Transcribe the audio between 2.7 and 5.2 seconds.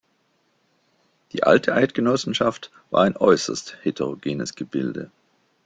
war ein äusserst heterogenes Gebilde.